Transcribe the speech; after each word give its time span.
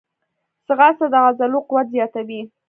ځغاسته 0.67 1.05
د 1.13 1.15
عضلو 1.25 1.59
قوت 1.69 1.87
زیاتوي 1.95 2.41